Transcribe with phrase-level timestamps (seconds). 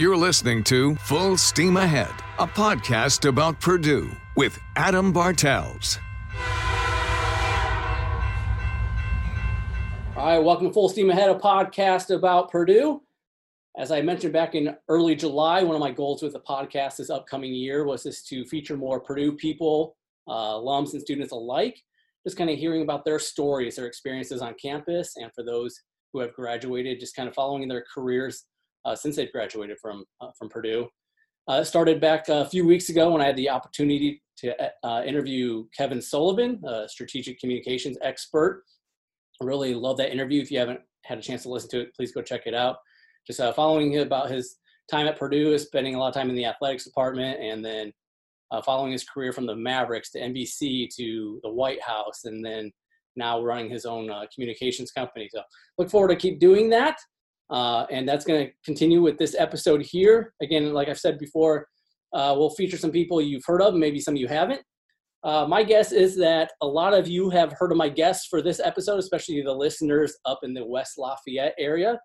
[0.00, 5.98] You're listening to Full Steam Ahead, a podcast about Purdue with Adam Bartels.
[10.16, 13.02] All right, welcome to Full Steam Ahead, a podcast about Purdue.
[13.76, 17.10] As I mentioned back in early July, one of my goals with the podcast this
[17.10, 21.78] upcoming year was this to feature more Purdue people, uh, alums and students alike,
[22.26, 25.78] just kind of hearing about their stories, their experiences on campus, and for those
[26.14, 28.46] who have graduated, just kind of following their careers
[28.94, 30.88] since they've graduated from uh, from Purdue.
[31.48, 35.02] Uh, it started back a few weeks ago when I had the opportunity to uh,
[35.04, 38.62] interview Kevin Sullivan, a strategic communications expert.
[39.40, 40.40] I really love that interview.
[40.40, 42.76] If you haven't had a chance to listen to it, please go check it out.
[43.26, 44.56] Just uh, following him about his
[44.90, 47.92] time at Purdue, spending a lot of time in the athletics department, and then
[48.50, 52.70] uh, following his career from the Mavericks to NBC to the White House, and then
[53.16, 55.28] now running his own uh, communications company.
[55.32, 55.42] So
[55.78, 56.98] look forward to keep doing that.
[57.50, 60.32] Uh, and that's going to continue with this episode here.
[60.40, 61.66] Again, like I've said before,
[62.12, 64.62] uh, we'll feature some people you've heard of, maybe some you haven't.
[65.22, 68.40] Uh, my guess is that a lot of you have heard of my guests for
[68.40, 71.98] this episode, especially the listeners up in the West Lafayette area.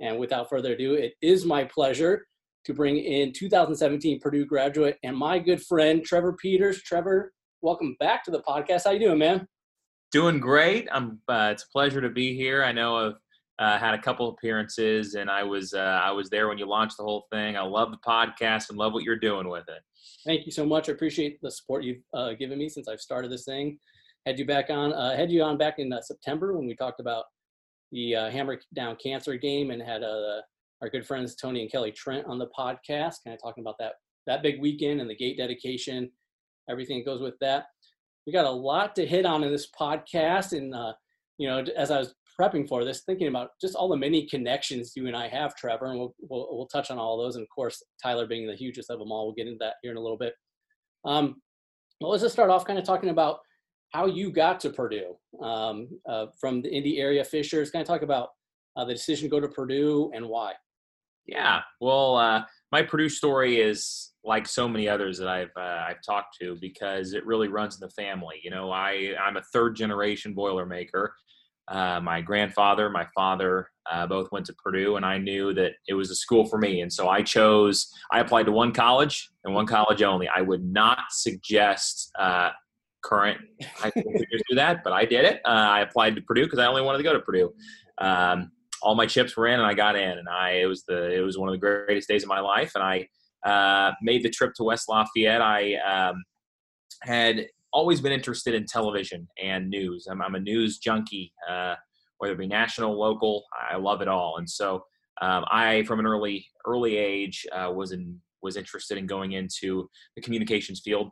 [0.00, 2.26] And without further ado, it is my pleasure
[2.64, 6.82] to bring in 2017 Purdue graduate and my good friend Trevor Peters.
[6.82, 7.32] Trevor,
[7.62, 8.84] welcome back to the podcast.
[8.84, 9.46] How you doing, man?
[10.12, 10.88] Doing great.
[10.92, 11.20] I'm.
[11.28, 12.62] Uh, it's a pleasure to be here.
[12.62, 13.14] I know I've
[13.58, 16.96] uh, had a couple appearances, and I was uh, I was there when you launched
[16.96, 17.56] the whole thing.
[17.56, 19.82] I love the podcast and love what you're doing with it.
[20.26, 20.88] Thank you so much.
[20.88, 23.78] I appreciate the support you've uh, given me since I've started this thing.
[24.26, 26.98] Had you back on, uh, had you on back in uh, September when we talked
[26.98, 27.26] about
[27.92, 32.26] the uh, Hammer Down Cancer game and had our good friends Tony and Kelly Trent
[32.26, 33.92] on the podcast, kind of talking about that
[34.26, 36.10] that big weekend and the gate dedication,
[36.68, 37.66] everything that goes with that.
[38.26, 40.74] We got a lot to hit on in this podcast, and
[41.38, 44.92] you know, as I was prepping for this, thinking about just all the many connections
[44.96, 47.36] you and I have, Trevor, and we'll, we'll, we'll touch on all those.
[47.36, 49.92] And of course, Tyler being the hugest of them all, we'll get into that here
[49.92, 50.34] in a little bit.
[51.04, 51.36] Um,
[52.00, 53.38] well, let's just start off kind of talking about
[53.92, 57.70] how you got to Purdue um, uh, from the Indy area Fishers.
[57.70, 58.30] Kind of talk about
[58.76, 60.54] uh, the decision to go to Purdue and why.
[61.26, 66.02] Yeah, well, uh, my Purdue story is like so many others that I've uh, I've
[66.04, 68.40] talked to because it really runs in the family.
[68.42, 71.10] You know, I I'm a third generation Boilermaker.
[71.68, 75.94] Uh, my grandfather, my father, uh, both went to Purdue, and I knew that it
[75.94, 76.80] was a school for me.
[76.80, 80.28] And so I chose, I applied to one college and one college only.
[80.28, 82.50] I would not suggest uh,
[83.02, 83.40] current
[83.76, 84.12] high school
[84.50, 85.40] do that, but I did it.
[85.44, 87.52] Uh, I applied to Purdue because I only wanted to go to Purdue.
[87.98, 88.50] Um,
[88.82, 91.20] all my chips were in, and I got in, and I it was the it
[91.20, 92.72] was one of the greatest days of my life.
[92.74, 93.08] And I
[93.48, 95.40] uh, made the trip to West Lafayette.
[95.40, 96.22] I um,
[97.02, 100.06] had always been interested in television and news.
[100.10, 101.74] I'm, I'm a news junkie, uh,
[102.18, 103.44] whether it be national, local.
[103.70, 104.36] I love it all.
[104.38, 104.84] And so
[105.20, 109.88] um, I, from an early early age, uh, was in was interested in going into
[110.16, 111.10] the communications field.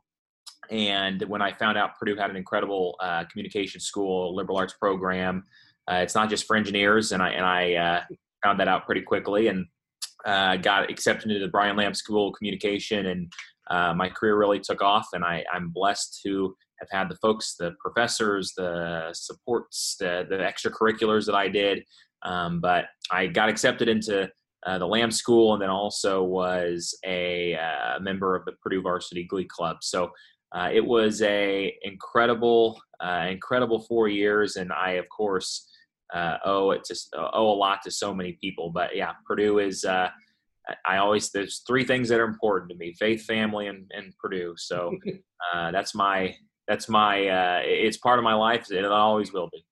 [0.71, 5.45] And when I found out Purdue had an incredible uh, communication school, liberal arts program,
[5.91, 8.01] uh, it's not just for engineers, and I and I uh,
[8.45, 9.67] found that out pretty quickly and
[10.25, 13.33] uh, got accepted into the Brian Lamb School of Communication and
[13.73, 17.57] uh, my career really took off, and I, I'm blessed to have had the folks,
[17.59, 21.83] the professors, the supports, the, the extracurriculars that I did.
[22.23, 24.29] Um, but I got accepted into
[24.67, 29.25] uh, the Lamb School, and then also was a uh, member of the Purdue Varsity
[29.25, 29.79] Glee Club.
[29.81, 30.11] So
[30.55, 35.67] uh, it was a incredible, uh, incredible four years, and I, of course,
[36.13, 38.71] uh, owe it to owe a lot to so many people.
[38.71, 39.85] But yeah, Purdue is
[40.87, 44.55] I always there's three things that are important to me: faith, family, and, and Purdue.
[44.57, 44.97] So
[45.55, 46.35] uh, that's my
[46.69, 49.65] that's my uh, it's part of my life, and it always will be.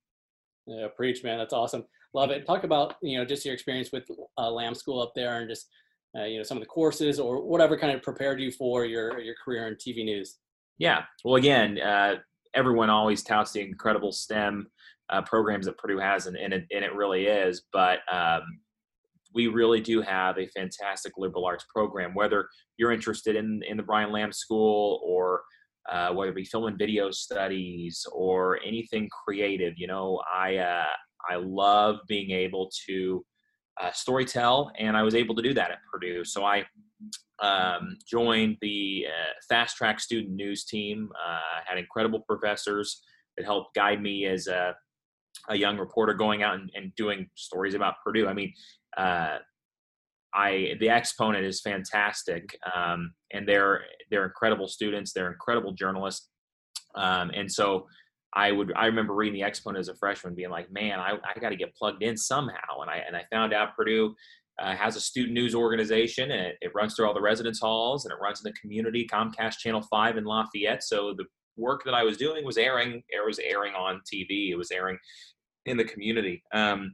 [0.67, 1.39] Yeah, preach, man.
[1.39, 1.85] That's awesome.
[2.15, 2.47] Love it.
[2.47, 4.05] Talk about you know just your experience with
[4.39, 5.69] uh, Lamb School up there, and just
[6.19, 9.21] uh, you know some of the courses or whatever kind of prepared you for your
[9.21, 10.39] your career in TV news.
[10.79, 11.03] Yeah.
[11.25, 12.17] Well, again, uh,
[12.55, 14.67] everyone always touts the incredible STEM
[15.11, 17.63] uh, programs that Purdue has, and, and, it, and it really is.
[17.73, 18.43] But um,
[19.35, 22.15] we really do have a fantastic liberal arts program.
[22.15, 25.43] Whether you're interested in in the Brian Lamb School or
[25.91, 30.85] uh, whether it be film and video studies or anything creative, you know, I uh,
[31.31, 33.25] I love being able to
[33.81, 36.25] uh, storytell, and I was able to do that at Purdue.
[36.25, 36.65] So I
[37.41, 41.09] um, joined the uh, fast track student news team.
[41.27, 43.03] Uh, had incredible professors
[43.37, 44.75] that helped guide me as a
[45.49, 48.29] a young reporter going out and, and, doing stories about Purdue.
[48.29, 48.53] I mean,
[48.97, 49.39] uh,
[50.35, 55.13] I the exponent is fantastic, um, and they're they're incredible students.
[55.13, 56.29] They're incredible journalists,
[56.95, 57.87] um, and so
[58.35, 61.39] I would I remember reading the exponent as a freshman, being like, man, I, I
[61.41, 62.81] got to get plugged in somehow.
[62.81, 64.15] And I and I found out Purdue
[64.61, 68.05] uh, has a student news organization and it, it, runs through all the residence halls
[68.05, 71.25] and it runs in the community comcast channel 5 in lafayette so the
[71.57, 74.99] work that i was doing was airing it was airing on tv it was airing
[75.67, 76.93] in the community um,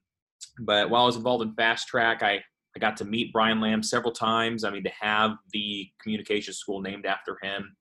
[0.60, 2.40] but while i was involved in fast track i
[2.76, 4.62] I got to meet Brian Lamb several times.
[4.62, 7.74] I mean, to have the communication school named after him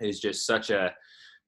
[0.00, 0.92] is just such a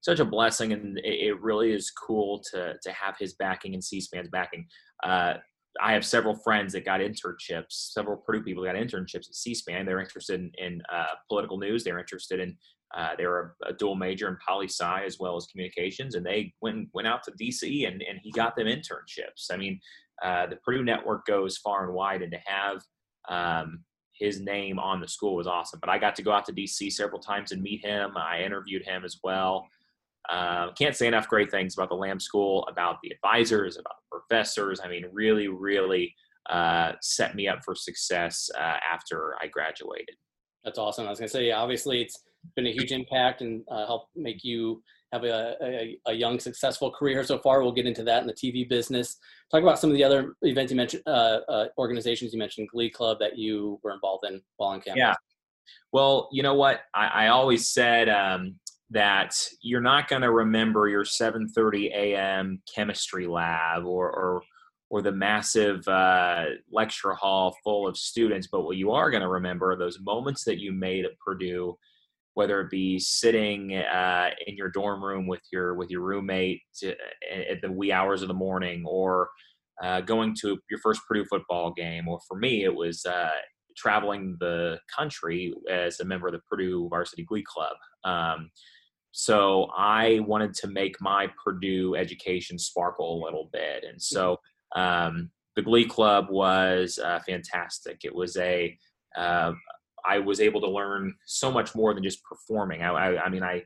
[0.01, 4.31] such a blessing, and it, really is cool to to have his backing and C-SPAN's
[4.31, 4.67] backing.
[5.05, 5.35] Uh,
[5.79, 9.85] I have several friends that got internships, several Purdue people got internships at C-SPAN.
[9.85, 11.85] They're interested in, in uh, political news.
[11.85, 12.57] They're interested in,
[12.95, 16.25] uh, they were a, a, dual major in poli sci as well as communications, and
[16.25, 19.51] they went went out to DC and and he got them internships.
[19.51, 19.81] I mean,
[20.23, 22.83] uh, the Purdue network goes far and wide, and to have
[23.29, 23.81] um,
[24.19, 25.81] his name on the school was awesome.
[25.81, 28.13] But I got to go out to DC several times and meet him.
[28.17, 29.67] I interviewed him as well.
[30.29, 34.19] Uh, can't say enough great things about the Lamb School, about the advisors, about the
[34.19, 34.81] professors.
[34.83, 36.15] I mean, really, really
[36.51, 40.17] uh, set me up for success uh, after I graduated.
[40.65, 41.07] That's awesome.
[41.07, 42.19] I was to say, obviously, it's
[42.55, 44.83] been a huge impact and uh, helped make you
[45.13, 47.63] have a, a, a, young, successful career so far.
[47.63, 49.17] We'll get into that in the TV business.
[49.51, 52.91] Talk about some of the other events you mentioned, uh, uh, organizations you mentioned, Glee
[52.91, 54.99] Club that you were involved in while on campus.
[54.99, 55.15] Yeah.
[55.93, 56.81] Well, you know what?
[56.95, 58.57] I, I always said um,
[58.91, 62.63] that you're not going to remember your 7:30 a.m.
[62.73, 64.43] chemistry lab or, or
[64.89, 69.29] or the massive uh, lecture hall full of students, but what you are going to
[69.29, 71.77] remember are those moments that you made at Purdue
[72.37, 76.95] whether it be sitting uh, in your dorm room with your with your roommate to,
[77.51, 79.31] at the wee hours of the morning, or
[79.83, 83.31] uh, going to your first Purdue football game, or for me, it was uh,
[83.75, 87.75] traveling the country as a member of the Purdue Varsity Glee Club.
[88.05, 88.51] Um,
[89.13, 94.39] so I wanted to make my Purdue education sparkle a little bit, and so
[94.75, 98.01] um, the Glee Club was uh, fantastic.
[98.05, 98.77] It was a
[99.17, 99.53] uh,
[100.07, 102.83] I was able to learn so much more than just performing.
[102.83, 103.65] I, I, I mean, I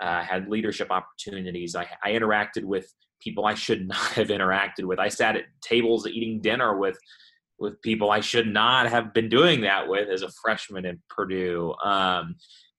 [0.00, 1.74] uh, had leadership opportunities.
[1.76, 4.98] I, I interacted with people I should not have interacted with.
[4.98, 6.98] I sat at tables eating dinner with
[7.58, 11.74] with people I should not have been doing that with as a freshman in Purdue.
[11.84, 12.36] Um,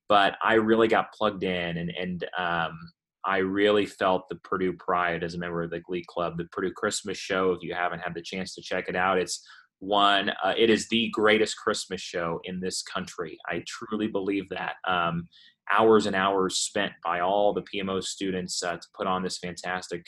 [0.10, 2.78] but I really got plugged in, and and um,
[3.24, 6.38] I really felt the Purdue pride as a member of the Glee Club.
[6.38, 7.52] The Purdue Christmas Show.
[7.52, 9.48] If you haven't had the chance to check it out, it's
[9.82, 10.30] one.
[10.44, 13.38] Uh, it is the greatest Christmas show in this country.
[13.48, 14.76] I truly believe that.
[14.88, 15.28] Um,
[15.72, 20.06] hours and hours spent by all the PMO students uh, to put on this fantastic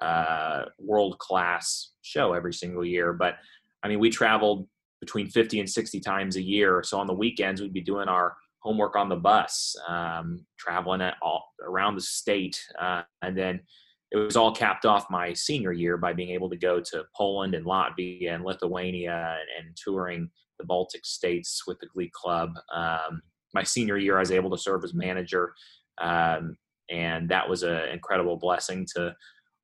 [0.00, 3.12] uh, world class show every single year.
[3.12, 3.34] But
[3.82, 4.68] I mean, we traveled
[5.00, 6.82] between 50 and 60 times a year.
[6.84, 11.44] So on the weekends, we'd be doing our homework on the bus, um, traveling all
[11.64, 13.60] around the state, uh, and then
[14.10, 17.54] it was all capped off my senior year by being able to go to Poland
[17.54, 22.54] and Latvia and Lithuania and, and touring the Baltic states with the Glee Club.
[22.74, 23.22] Um,
[23.54, 25.52] my senior year, I was able to serve as manager,
[26.00, 26.56] um,
[26.90, 29.14] and that was an incredible blessing to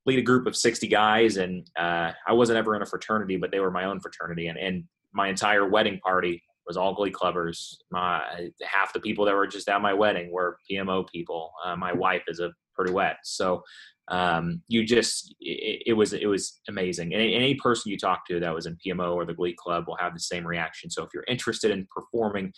[0.07, 1.39] lead a group of 60 guys.
[1.39, 4.59] And uh, I wasn't ever in a fraternity, but they were my own fraternity, and,
[4.59, 7.77] and my entire wedding party was all Glee Clubbers.
[7.91, 11.53] My half the people that were just at my wedding were PMO people.
[11.65, 13.63] Uh, my wife is a Purduette, so
[14.09, 17.15] um, you just it, it, was it was amazing.
[17.15, 19.97] And any person you talk to that was in pmo or the glee club will
[19.97, 20.91] have the same reaction.
[20.91, 22.53] So if you're interested in performing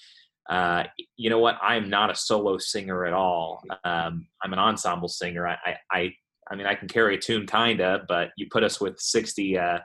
[0.49, 0.85] uh,
[1.16, 1.56] you know what?
[1.61, 3.62] I'm not a solo singer at all.
[3.85, 5.47] Um, i'm an ensemble singer.
[5.47, 6.12] I, I, I
[6.49, 9.78] i mean i can carry a tune kinda but you put us with 60 uh,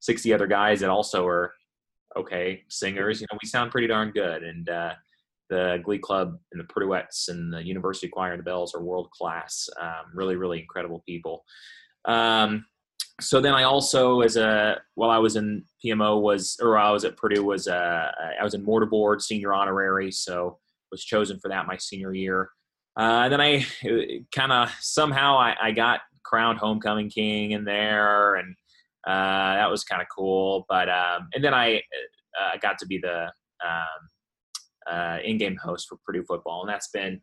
[0.00, 1.54] 60 other guys that also are
[2.16, 3.20] okay singers.
[3.20, 4.42] You know we sound pretty darn good.
[4.42, 4.92] And uh,
[5.52, 9.10] the Glee Club and the Purduettes and the University Choir and the Bells are world
[9.10, 9.68] class.
[9.78, 11.44] Um, really, really incredible people.
[12.06, 12.64] Um,
[13.20, 17.04] so then I also, as a while I was in PMO, was or I was
[17.04, 20.58] at Purdue, was uh, I was in mortarboard senior honorary, so
[20.90, 22.48] was chosen for that my senior year.
[22.98, 23.66] Uh, and then I
[24.34, 28.54] kind of somehow I, I, got crowned homecoming king in there, and
[29.06, 30.64] uh, that was kind of cool.
[30.68, 31.82] But um, and then I
[32.40, 33.24] uh, got to be the
[33.64, 34.08] um,
[34.90, 37.20] uh, in-game host for Purdue football, and that's been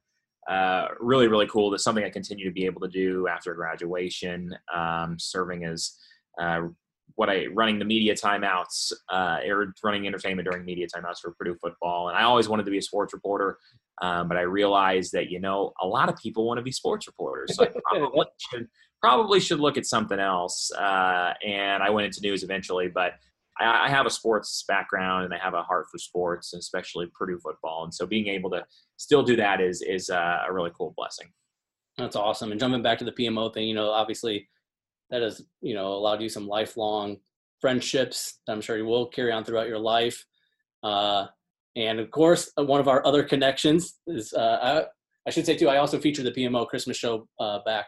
[0.50, 1.70] uh, really really cool.
[1.70, 5.98] That's something I continue to be able to do after graduation, um, serving as
[6.40, 6.62] uh,
[7.16, 11.56] what I running the media timeouts uh, or running entertainment during media timeouts for Purdue
[11.62, 12.10] football.
[12.10, 13.58] And I always wanted to be a sports reporter,
[14.02, 17.08] um, but I realized that you know a lot of people want to be sports
[17.08, 18.68] reporters, so I probably should
[19.02, 20.72] probably should look at something else.
[20.72, 23.14] Uh, and I went into news eventually, but
[23.60, 27.40] I, I have a sports background and I have a heart for sports, especially Purdue
[27.40, 27.84] football.
[27.84, 28.66] And so being able to
[28.98, 31.28] still do that is is uh, a really cool blessing.
[31.98, 32.52] That's awesome.
[32.52, 34.48] And jumping back to the PMO thing, you know, obviously
[35.10, 37.18] that has you know allowed you some lifelong
[37.60, 40.26] friendships that I'm sure you will carry on throughout your life.
[40.84, 41.28] Uh,
[41.76, 44.84] and of course, uh, one of our other connections is uh, I,
[45.28, 45.70] I, should say too.
[45.70, 47.88] I also featured the PMO Christmas show uh, back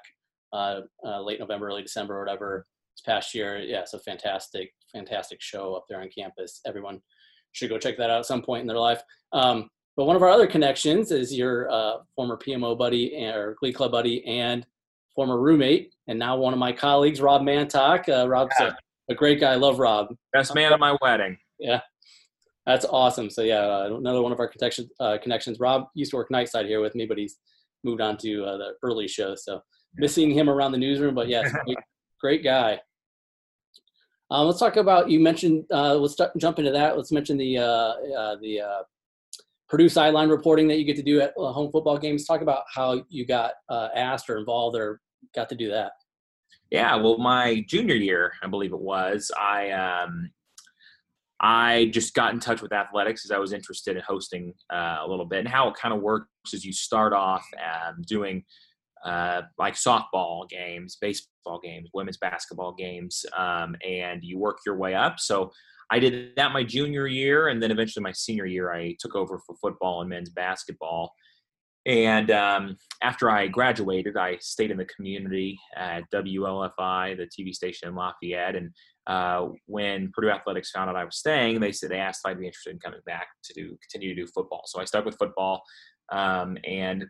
[0.54, 0.82] uh,
[1.22, 2.66] late November, early December, or whatever
[3.01, 3.60] this past year.
[3.60, 6.62] Yeah, it's a fantastic, fantastic show up there on campus.
[6.65, 7.01] Everyone
[7.51, 9.01] should go check that out at some point in their life.
[9.34, 13.74] Um, but one of our other connections is your uh, former PMO buddy or Glee
[13.74, 14.65] Club buddy and
[15.15, 18.08] former roommate, and now one of my colleagues, Rob Mantok.
[18.29, 18.72] Rob's yeah.
[19.10, 19.51] a, a, great guy.
[19.51, 20.15] I love Rob.
[20.31, 21.38] Best man at my wedding.
[21.60, 21.81] Yeah,
[22.65, 23.29] that's awesome.
[23.29, 25.60] So yeah, uh, another one of our connection, uh, connections.
[25.60, 27.38] Rob used to work nightside here with me, but he's
[27.84, 29.36] moved on to uh, the early show.
[29.36, 29.62] So
[29.96, 31.77] missing him around the newsroom, but yes, great,
[32.22, 32.79] great guy.
[34.32, 35.10] Um, let's talk about.
[35.10, 35.66] You mentioned.
[35.72, 36.98] Uh, let's start, jump into that.
[36.98, 38.62] Let's mention the uh, uh, the
[39.70, 42.26] Purdue sideline reporting that you get to do at home football games.
[42.26, 45.00] Talk about how you got asked or involved or
[45.36, 45.92] got to do that.
[46.72, 50.32] Yeah, well, my junior year, I believe it was, I um,
[51.42, 55.08] I just got in touch with athletics as I was interested in hosting uh, a
[55.08, 55.40] little bit.
[55.40, 58.44] And how it kind of works is you start off um, doing
[59.04, 61.31] uh, like softball games, baseball
[61.64, 65.20] games, women's basketball games, um, and you work your way up.
[65.20, 65.52] So
[65.92, 69.40] I did that my junior year, and then eventually my senior year, I took over
[69.46, 71.14] for football and men's basketball.
[71.86, 77.90] And um, after I graduated, I stayed in the community at WLFI, the TV station
[77.90, 78.72] in Lafayette, and
[79.08, 82.40] uh, when Purdue Athletics found out I was staying, they said they asked if I'd
[82.40, 84.62] be interested in coming back to do continue to do football.
[84.68, 85.64] So I stuck with football,
[86.12, 87.06] um, and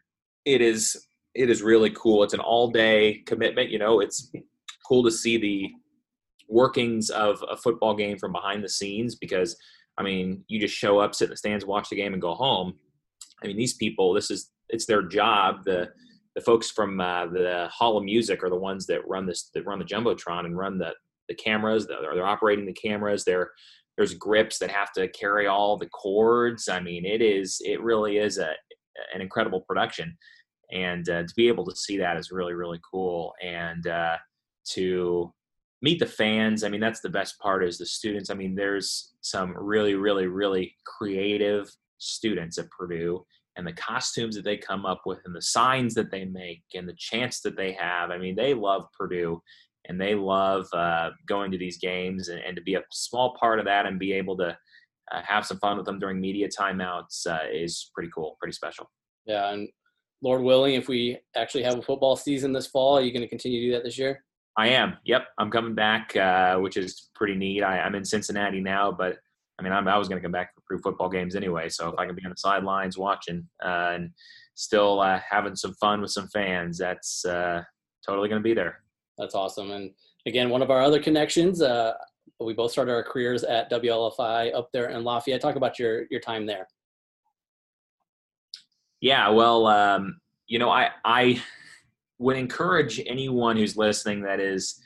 [0.46, 2.24] it is it is really cool.
[2.24, 3.70] It's an all day commitment.
[3.70, 4.32] You know, it's
[4.88, 5.70] cool to see the
[6.50, 9.56] workings of a football game from behind the scenes because
[9.98, 12.34] I mean, you just show up, sit in the stands, watch the game, and go
[12.34, 12.74] home.
[13.44, 15.64] I mean, these people, this is it's their job.
[15.66, 15.90] The
[16.36, 19.66] the folks from uh, the Hall of Music are the ones that run this that
[19.66, 20.94] run the jumbotron and run the
[21.30, 21.88] the cameras.
[21.88, 23.24] They're, they're operating the cameras.
[23.24, 23.52] They're
[23.98, 26.70] there's grips that have to carry all the cords.
[26.70, 28.52] I mean, it is it really is a
[29.14, 30.18] an incredible production,
[30.72, 33.34] and uh, to be able to see that is really really cool.
[33.42, 34.18] And uh,
[34.72, 35.34] to
[35.82, 38.30] meet the fans, I mean, that's the best part is the students.
[38.30, 43.24] I mean, there's some really really really creative students at Purdue
[43.58, 46.88] and the costumes that they come up with and the signs that they make and
[46.88, 48.10] the chants that they have.
[48.10, 49.42] I mean, they love Purdue
[49.88, 53.60] and they love uh, going to these games and, and, to be a small part
[53.60, 54.58] of that and be able to
[55.12, 58.90] uh, have some fun with them during media timeouts uh, is pretty cool, pretty special.
[59.26, 59.68] Yeah, and
[60.22, 63.28] Lord willing, if we actually have a football season this fall, are you going to
[63.28, 64.24] continue to do that this year?
[64.58, 64.98] I am.
[65.06, 67.64] Yep, I'm coming back, uh, which is pretty neat.
[67.64, 69.18] I, am in Cincinnati now, but
[69.60, 71.70] I mean, I'm, i was going to come back for Purdue football games anyway.
[71.70, 74.12] So if I can be on the sidelines watching uh, and
[74.56, 78.82] still uh, having some fun with some fans, that's totally going to be there.
[79.18, 79.72] That's awesome.
[79.72, 79.92] And
[80.26, 81.94] again, one of our other connections, uh,
[82.40, 85.42] we both started our careers at WLFI up there in Lafayette.
[85.42, 86.68] Talk about your your time there.
[89.02, 91.42] Yeah, well, um, you know, I I
[92.20, 94.80] would encourage anyone who's listening that is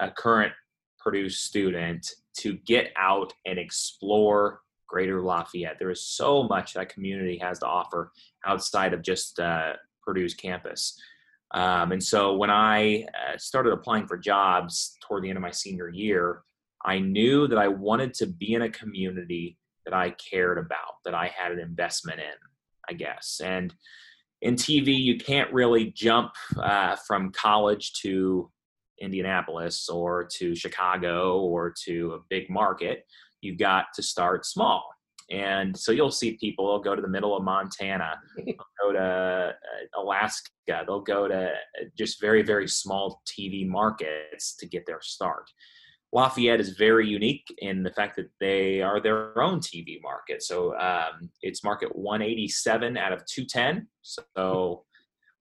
[0.00, 0.52] a current
[0.98, 5.78] Purdue student to get out and explore Greater Lafayette.
[5.78, 8.12] There is so much that community has to offer
[8.46, 10.98] outside of just uh, Purdue's campus.
[11.52, 15.50] Um, and so when I uh, started applying for jobs toward the end of my
[15.50, 16.42] senior year,
[16.84, 21.14] I knew that I wanted to be in a community that I cared about, that
[21.14, 22.34] I had an investment in,
[22.88, 23.40] I guess.
[23.42, 23.74] And
[24.40, 28.50] in TV, you can't really jump uh, from college to
[29.00, 33.04] Indianapolis or to Chicago or to a big market.
[33.40, 34.84] You've got to start small.
[35.30, 38.18] And so you'll see people go to the middle of Montana,
[38.80, 39.52] go to uh,
[40.00, 45.50] Alaska, they'll go to uh, just very, very small TV markets to get their start.
[46.12, 50.42] Lafayette is very unique in the fact that they are their own TV market.
[50.42, 53.86] So um, it's market 187 out of 210.
[54.02, 54.84] So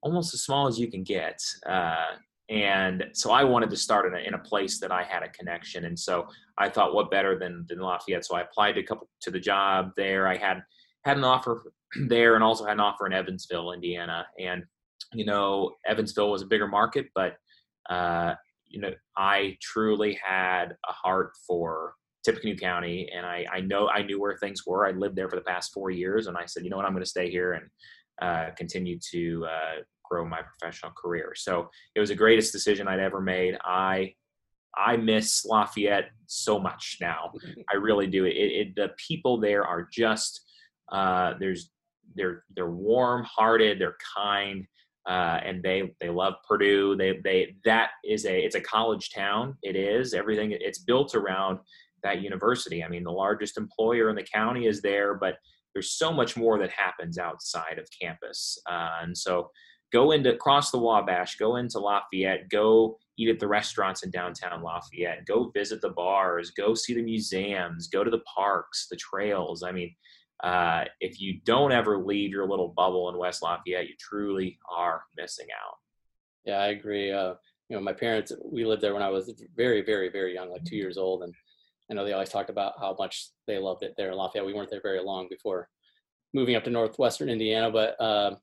[0.01, 1.39] almost as small as you can get.
[1.67, 2.15] Uh,
[2.49, 5.29] and so I wanted to start in a, in a place that I had a
[5.29, 5.85] connection.
[5.85, 8.25] And so I thought, what better than, than Lafayette?
[8.25, 10.27] So I applied to a couple to the job there.
[10.27, 10.63] I had
[11.03, 11.71] had an offer
[12.07, 14.25] there, and also had an offer in Evansville, Indiana.
[14.39, 14.63] And
[15.13, 17.35] you know, Evansville was a bigger market, but
[17.89, 18.35] uh,
[18.69, 21.93] you know, I truly had a heart for
[22.25, 24.85] Tippecanoe County, and I, I know I knew where things were.
[24.85, 26.93] I lived there for the past four years, and I said, you know what, I'm
[26.93, 27.65] going to stay here and
[28.21, 31.33] uh, continue to uh, grow my professional career.
[31.35, 33.57] So it was the greatest decision I'd ever made.
[33.63, 34.13] I
[34.77, 37.33] I miss Lafayette so much now.
[37.71, 38.25] I really do.
[38.25, 40.41] It, it the people there are just
[40.91, 41.71] uh, there's
[42.15, 44.65] they're they're warm hearted, they're kind,
[45.07, 46.95] uh, and they they love Purdue.
[46.95, 49.57] They they that is a it's a college town.
[49.63, 50.51] It is everything.
[50.51, 51.59] It's built around
[52.03, 52.83] that university.
[52.83, 55.37] I mean, the largest employer in the county is there, but
[55.73, 58.57] there's so much more that happens outside of campus.
[58.69, 59.49] Uh, and so
[59.93, 64.61] go into cross the Wabash, go into Lafayette, go eat at the restaurants in downtown
[64.61, 69.63] Lafayette, go visit the bars, go see the museums, go to the parks, the trails.
[69.63, 69.95] I mean,
[70.41, 75.03] uh, if you don't ever leave your little bubble in West Lafayette, you truly are
[75.17, 75.75] missing out.
[76.45, 77.11] Yeah, I agree.
[77.11, 77.33] Uh,
[77.69, 80.63] you know, my parents, we lived there when I was very, very, very young, like
[80.63, 81.23] two years old.
[81.23, 81.33] And
[81.89, 84.45] I know they always talked about how much they loved it there in Lafayette.
[84.45, 85.67] We weren't there very long before
[86.33, 88.35] moving up to Northwestern Indiana, but uh,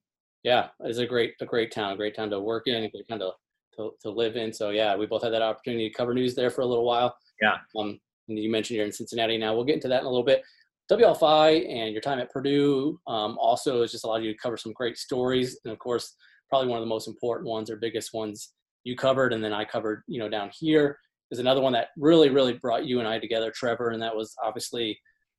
[0.42, 3.20] yeah, it's a great, a great town, great town to work in, a great town
[3.20, 3.30] to,
[3.76, 4.52] to, to live in.
[4.52, 7.16] So yeah, we both had that opportunity to cover news there for a little while.
[7.40, 7.56] Yeah.
[7.78, 9.54] Um, and you mentioned you're in Cincinnati now.
[9.54, 10.42] We'll get into that in a little bit.
[10.90, 14.72] WLFI and your time at Purdue um, also has just allowed you to cover some
[14.72, 15.58] great stories.
[15.64, 16.14] And of course,
[16.50, 18.52] probably one of the most important ones or biggest ones
[18.84, 20.98] you covered, and then I covered, you know, down here
[21.30, 24.34] is another one that really, really brought you and I together, Trevor, and that was
[24.44, 24.98] obviously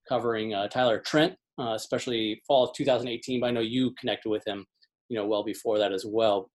[0.09, 3.39] covering uh, Tyler Trent, uh, especially fall of 2018.
[3.39, 4.65] But I know you connected with him,
[5.09, 6.49] you know, well before that as well,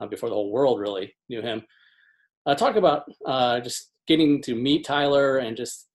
[0.00, 1.62] uh, before the whole world really knew him.
[2.44, 5.88] Uh, talk about uh, just getting to meet Tyler and just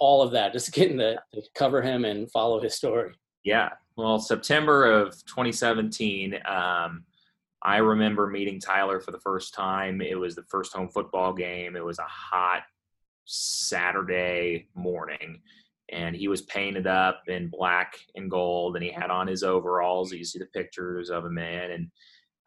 [0.00, 3.12] all of that, just getting to, to cover him and follow his story.
[3.44, 3.70] Yeah.
[3.96, 7.04] Well, September of 2017, um,
[7.62, 10.00] I remember meeting Tyler for the first time.
[10.00, 11.76] It was the first home football game.
[11.76, 12.62] It was a hot
[13.26, 15.40] Saturday morning,
[15.90, 20.12] and he was painted up in black and gold, and he had on his overalls.
[20.12, 21.90] You see the pictures of him in, and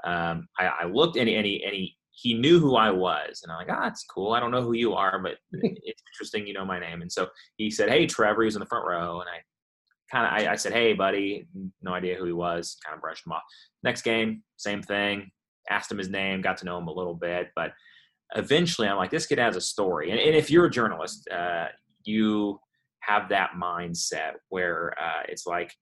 [0.03, 3.41] um, I, I, looked, and, and he and he he knew who I was.
[3.43, 4.33] And I'm like, ah, it's cool.
[4.33, 7.01] I don't know who you are, but it's interesting you know my name.
[7.01, 7.27] And so
[7.57, 9.21] he said, Hey, Trevor, he's in the front row.
[9.21, 9.41] And I
[10.11, 11.47] kind of, I, I, said, Hey, buddy,
[11.81, 13.41] no idea who he was, kind of brushed him off.
[13.81, 15.31] Next game, same thing.
[15.69, 17.49] Asked him his name, got to know him a little bit.
[17.55, 17.71] But
[18.35, 20.11] eventually I'm like, this kid has a story.
[20.11, 21.67] And, and if you're a journalist, uh,
[22.03, 22.59] you
[22.99, 25.73] have that mindset where uh, it's like,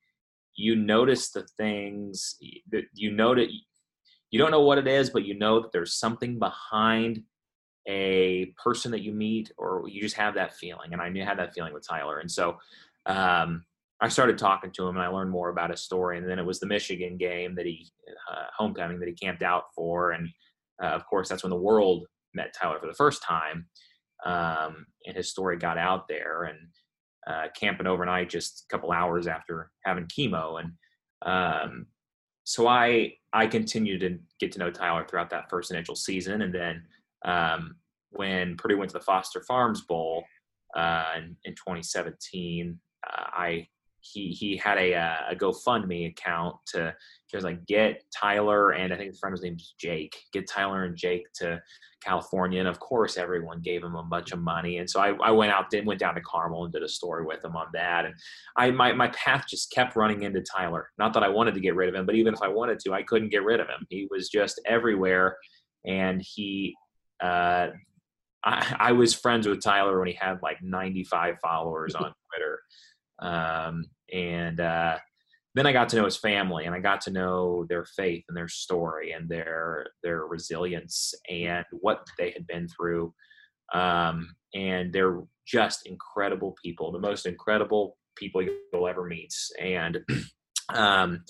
[0.55, 2.35] you notice the things
[2.71, 3.51] that you notice
[4.31, 7.21] you don't know what it is, but you know that there's something behind
[7.87, 10.93] a person that you meet, or you just have that feeling.
[10.93, 12.19] And I knew I had that feeling with Tyler.
[12.19, 12.57] And so
[13.07, 13.63] um,
[13.99, 16.17] I started talking to him, and I learned more about his story.
[16.17, 17.91] And then it was the Michigan game that he,
[18.31, 20.29] uh, homecoming that he camped out for, and
[20.81, 23.67] uh, of course that's when the world met Tyler for the first time,
[24.25, 26.43] um, and his story got out there.
[26.43, 26.57] And
[27.27, 30.71] uh, camping overnight just a couple hours after having chemo, and
[31.23, 31.85] um,
[32.43, 36.53] so I I continued to get to know Tyler throughout that first initial season, and
[36.53, 36.83] then
[37.23, 37.75] um,
[38.09, 40.23] when Purdue went to the Foster Farms Bowl
[40.75, 43.67] uh, in, in, 2017, uh, I
[44.01, 46.93] he he had a, uh, a GoFundMe account to
[47.27, 50.97] he was like get Tyler and I think his friend's name's Jake, get Tyler and
[50.97, 51.61] Jake to
[52.03, 55.31] California, and of course everyone gave him a bunch of money, and so I, I
[55.31, 58.05] went out did went down to Carmel and did a story with him on that,
[58.05, 58.15] and
[58.57, 60.89] I my my path just kept running into Tyler.
[60.97, 62.93] Not that I wanted to get rid of him, but even if I wanted to,
[62.93, 63.85] I couldn't get rid of him.
[63.89, 65.37] He was just everywhere,
[65.85, 66.75] and he.
[67.21, 67.69] Uh,
[68.43, 72.59] I, I was friends with Tyler when he had like 95 followers on Twitter.
[73.21, 74.97] Um, and uh,
[75.55, 78.37] then I got to know his family and I got to know their faith and
[78.37, 83.13] their story and their their resilience and what they had been through.
[83.73, 89.33] Um, and they're just incredible people, the most incredible people you'll ever meet.
[89.59, 89.99] And
[90.73, 91.23] um,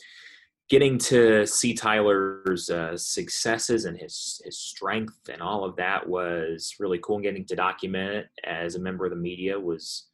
[0.69, 6.75] getting to see Tyler's uh, successes and his his strength and all of that was
[6.79, 7.15] really cool.
[7.15, 10.07] And getting to document it as a member of the media was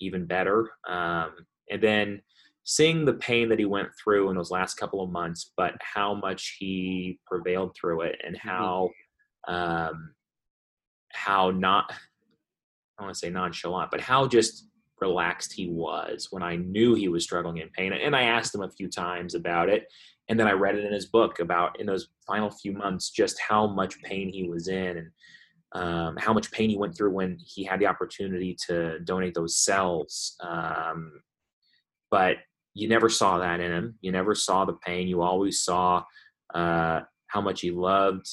[0.00, 0.70] even better.
[0.88, 1.30] Um,
[1.70, 2.20] and then
[2.64, 6.14] seeing the pain that he went through in those last couple of months, but how
[6.14, 8.48] much he prevailed through it and mm-hmm.
[8.48, 8.90] how
[9.46, 10.14] um,
[11.12, 14.68] how not I don't want to say nonchalant, but how just
[15.00, 17.92] relaxed he was when I knew he was struggling in pain.
[17.92, 19.86] And I asked him a few times about it.
[20.28, 23.38] And then I read it in his book about in those final few months just
[23.40, 25.10] how much pain he was in and
[25.74, 29.56] um, how much pain he went through when he had the opportunity to donate those
[29.56, 30.36] cells.
[30.40, 31.20] Um,
[32.10, 32.36] but
[32.74, 33.98] you never saw that in him.
[34.00, 35.08] You never saw the pain.
[35.08, 36.04] You always saw
[36.54, 38.26] uh, how much he loved,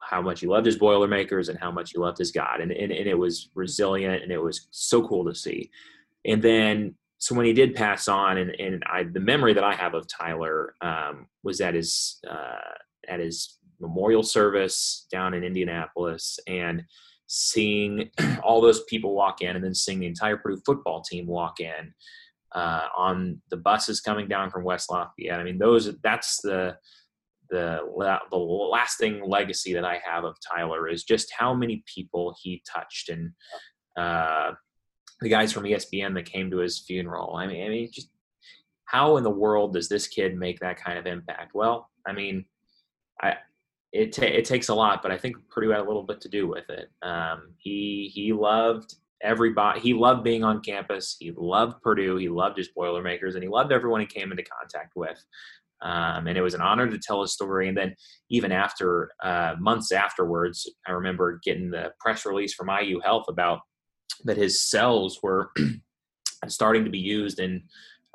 [0.00, 2.60] how much he loved his Boilermakers, and how much he loved his God.
[2.60, 5.70] And, and, and it was resilient, and it was so cool to see.
[6.24, 9.74] And then, so when he did pass on, and, and I, the memory that I
[9.74, 12.74] have of Tyler um, was at his uh,
[13.08, 16.84] at his memorial service down in Indianapolis and
[17.26, 18.10] seeing
[18.42, 21.92] all those people walk in and then seeing the entire Purdue football team walk in
[22.52, 25.40] uh, on the buses coming down from West Lafayette.
[25.40, 26.76] I mean, those that's the
[27.50, 27.80] the
[28.30, 33.08] the lasting legacy that I have of Tyler is just how many people he touched
[33.08, 33.32] and
[33.96, 34.52] uh,
[35.20, 37.34] the guys from ESPN that came to his funeral.
[37.36, 38.10] I mean, I mean, just
[38.84, 41.52] how in the world does this kid make that kind of impact?
[41.54, 42.44] Well, I mean,
[43.20, 43.34] I
[43.92, 46.28] it ta- it takes a lot, but I think Purdue had a little bit to
[46.28, 46.90] do with it.
[47.02, 49.80] Um, he he loved everybody.
[49.80, 51.16] He loved being on campus.
[51.18, 52.16] He loved Purdue.
[52.16, 55.22] He loved his Boilermakers, and he loved everyone he came into contact with.
[55.80, 57.68] Um, and it was an honor to tell his story.
[57.68, 57.94] And then
[58.30, 63.60] even after uh, months afterwards, I remember getting the press release from IU Health about
[64.24, 65.52] that his cells were
[66.48, 67.62] starting to be used in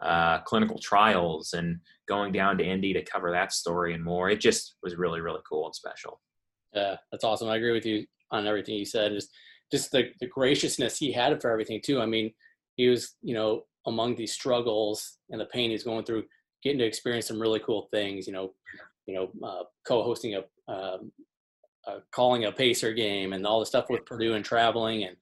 [0.02, 4.30] uh, clinical trials and going down to Indy to cover that story and more.
[4.30, 6.20] It just was really, really cool and special.
[6.74, 7.50] Yeah, that's awesome.
[7.50, 9.12] I agree with you on everything you said.
[9.12, 9.30] Just,
[9.72, 12.02] just the, the graciousness he had for everything too.
[12.02, 12.34] I mean,
[12.76, 16.24] he was, you know, among these struggles and the pain he's going through,
[16.64, 18.26] getting to experience some really cool things.
[18.28, 18.54] You know,
[19.06, 21.12] you know, uh, co-hosting a, um,
[21.86, 25.16] uh, calling a Pacer game and all the stuff with Purdue and traveling and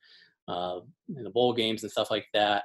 [0.47, 0.79] uh,
[1.15, 2.63] in the bowl games and stuff like that.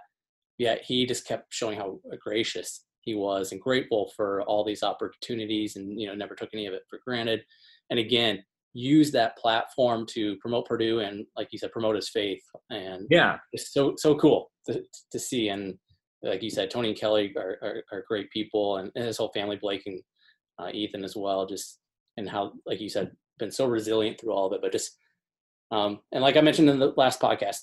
[0.58, 5.76] Yet he just kept showing how gracious he was and grateful for all these opportunities
[5.76, 7.42] and you know never took any of it for granted.
[7.90, 8.42] And again,
[8.72, 12.42] use that platform to promote Purdue and like you said, promote his faith.
[12.70, 15.48] And yeah, it's so so cool to, to see.
[15.48, 15.74] And
[16.22, 19.30] like you said, Tony and Kelly are, are, are great people, and, and, his whole
[19.32, 20.00] family, Blake and
[20.58, 21.46] uh, Ethan as well.
[21.46, 21.78] Just
[22.16, 24.60] and how, like you said, been so resilient through all of it.
[24.62, 24.96] But just
[25.70, 27.60] um, and like I mentioned in the last podcast,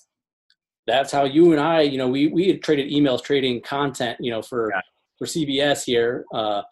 [0.86, 4.30] that's how you and I, you know, we we had traded emails, trading content, you
[4.30, 4.80] know, for yeah.
[5.18, 6.62] for CBS here, uh,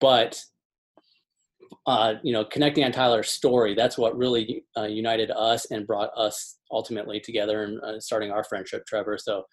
[0.00, 0.42] but
[1.86, 6.10] uh, you know, connecting on Tyler's story, that's what really uh, united us and brought
[6.16, 9.18] us ultimately together and uh, starting our friendship, Trevor.
[9.18, 9.44] So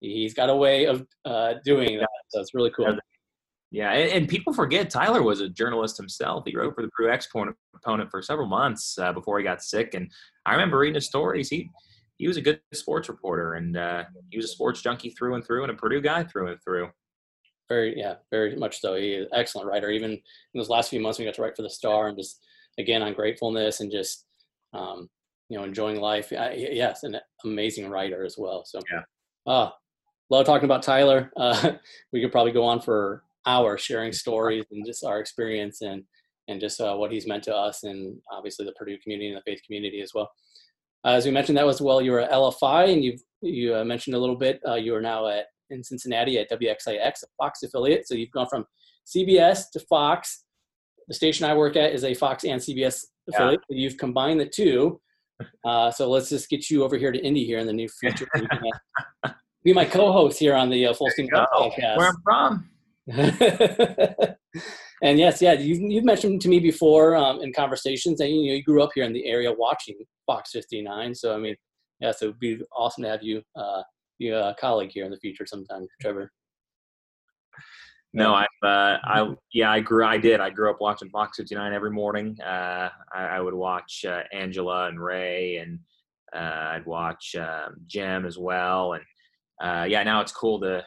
[0.00, 2.08] he's got a way of uh, doing that.
[2.28, 2.96] So it's really cool.
[3.72, 6.42] Yeah, and, and, people forget Tyler was a journalist himself.
[6.44, 7.56] He wrote for the Purdue Exponent
[8.10, 10.10] for several months uh, before he got sick, and
[10.44, 11.48] I remember reading his stories.
[11.48, 11.70] He
[12.20, 15.44] he was a good sports reporter, and uh, he was a sports junkie through and
[15.44, 16.90] through, and a Purdue guy through and through.
[17.66, 18.94] Very, yeah, very much so.
[18.94, 19.88] He is an excellent writer.
[19.88, 20.20] Even in
[20.54, 22.44] those last few months, we got to write for the Star, and just
[22.78, 24.26] again on gratefulness and just
[24.74, 25.08] um,
[25.48, 26.30] you know enjoying life.
[26.30, 28.66] I, yes, an amazing writer as well.
[28.66, 29.02] So yeah,
[29.50, 29.70] uh,
[30.28, 31.32] love talking about Tyler.
[31.38, 31.72] Uh,
[32.12, 36.04] we could probably go on for hours sharing stories and just our experience and
[36.48, 39.50] and just uh, what he's meant to us and obviously the Purdue community and the
[39.50, 40.30] faith community as well.
[41.04, 43.84] Uh, as we mentioned, that was well, you were at LFI and you've you uh,
[43.84, 44.60] mentioned a little bit.
[44.66, 48.06] Uh, you are now at in Cincinnati at WXIX, a Fox affiliate.
[48.06, 48.64] So you've gone from
[49.06, 50.44] CBS to Fox.
[51.08, 53.60] The station I work at is a Fox and CBS affiliate.
[53.68, 53.82] Yeah.
[53.82, 55.00] You've combined the two.
[55.64, 58.28] Uh, so let's just get you over here to Indy here in the near future.
[59.64, 61.96] be my co-host here on the uh, Full Steam podcast.
[61.96, 62.68] Where I'm from.
[65.02, 68.54] and yes, yeah, you've, you've mentioned to me before um, in conversations that you know
[68.54, 71.14] you grew up here in the area watching Fox 59.
[71.14, 71.56] So I mean,
[72.00, 73.82] yeah, so it'd be awesome to have you uh,
[74.18, 76.30] be a colleague here in the future sometime, Trevor.
[78.12, 80.40] No, I, uh, I, yeah, I grew, I did.
[80.40, 82.36] I grew up watching Fox 59 every morning.
[82.44, 85.78] Uh, I, I, would watch uh, Angela and Ray, and
[86.34, 88.94] uh, I'd watch um, Jim as well.
[88.94, 89.04] And
[89.62, 90.84] uh, yeah, now it's cool to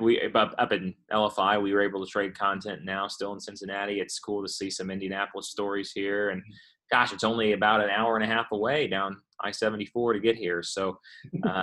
[0.00, 4.00] we up, up in LFI, we were able to trade content now still in Cincinnati.
[4.00, 6.30] It's cool to see some Indianapolis stories here.
[6.30, 6.42] And
[6.90, 10.36] gosh, it's only about an hour and a half away down I 74 to get
[10.36, 10.62] here.
[10.62, 10.98] So,
[11.46, 11.62] uh,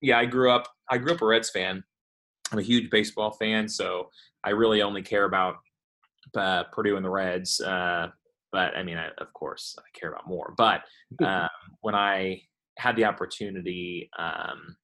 [0.00, 1.82] yeah, I grew up, I grew up a Reds fan.
[2.50, 3.68] I'm a huge baseball fan.
[3.68, 4.10] So
[4.44, 5.56] I really only care about
[6.36, 7.60] uh, Purdue and the Reds.
[7.60, 8.08] Uh,
[8.50, 10.54] but I mean, I, of course, I care about more.
[10.56, 10.82] But
[11.24, 11.48] uh,
[11.80, 12.42] when I
[12.78, 14.76] had the opportunity, um,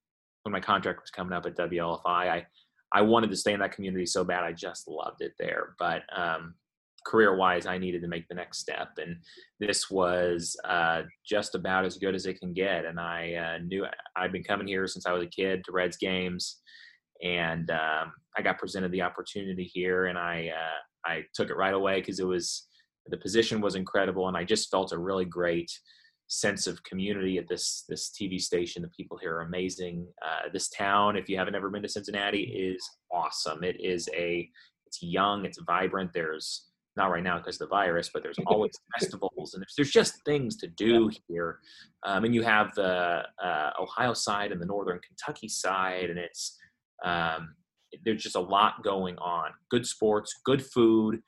[0.43, 2.47] when my contract was coming up at WLFI, I
[2.93, 4.45] I wanted to stay in that community so bad.
[4.45, 5.75] I just loved it there.
[5.79, 6.55] But um,
[7.07, 8.91] career wise, I needed to make the next step.
[8.99, 9.17] And
[9.61, 12.85] this was uh, just about as good as it can get.
[12.85, 15.97] And I uh, knew I'd been coming here since I was a kid to Reds
[15.97, 16.61] games.
[17.23, 21.75] And um, I got presented the opportunity here, and I uh, I took it right
[21.75, 22.69] away because it was
[23.09, 25.71] the position was incredible, and I just felt a really great
[26.29, 28.83] sense of community at this this TV station.
[28.83, 30.07] The people here are amazing.
[30.23, 33.65] Uh, this town, if you haven't ever been to Cincinnati, is awesome.
[33.65, 34.49] It is a
[34.87, 36.13] it's young, it's vibrant.
[36.13, 39.91] There's not right now because of the virus, but there's always festivals and there's, there's
[39.91, 41.61] just things to do here.
[42.05, 46.59] Um, and you have the uh, Ohio side and the northern Kentucky side, and it's
[47.05, 47.55] um,
[48.05, 49.51] there's just a lot going on.
[49.71, 51.23] Good sports, good food,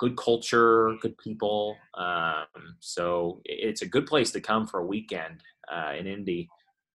[0.00, 1.76] good culture, good people.
[1.94, 2.46] Um,
[2.80, 6.48] so it's a good place to come for a weekend uh, in Indy.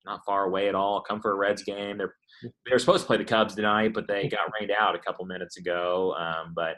[0.07, 1.03] Not far away at all.
[1.03, 1.99] Come for a Reds game.
[1.99, 2.15] They're
[2.67, 5.59] they're supposed to play the Cubs tonight, but they got rained out a couple minutes
[5.59, 6.15] ago.
[6.19, 6.77] Um, but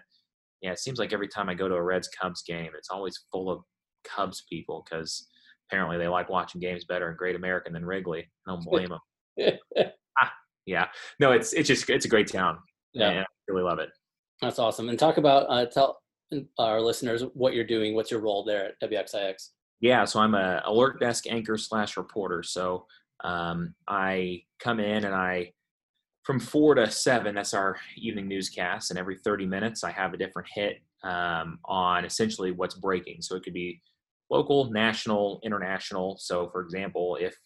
[0.60, 3.18] yeah, it seems like every time I go to a Reds Cubs game, it's always
[3.30, 3.62] full of
[4.04, 5.26] Cubs people because
[5.68, 8.30] apparently they like watching games better in Great American than Wrigley.
[8.46, 9.58] I don't blame them.
[10.20, 10.32] ah,
[10.66, 10.88] yeah,
[11.20, 12.58] no, it's it's just it's a great town.
[12.92, 13.90] Yeah, I really love it.
[14.42, 14.88] That's awesome.
[14.88, 15.98] And talk about uh, tell
[16.58, 17.94] our listeners what you're doing.
[17.94, 19.34] What's your role there at WXIX?
[19.80, 22.42] Yeah, so I'm a alert desk anchor slash reporter.
[22.42, 22.86] So
[23.22, 25.52] um, I come in and I
[26.22, 27.34] from four to seven.
[27.34, 32.04] That's our evening newscast, and every 30 minutes I have a different hit um, on
[32.04, 33.20] essentially what's breaking.
[33.20, 33.80] So it could be
[34.30, 36.16] local, national, international.
[36.18, 37.36] So, for example, if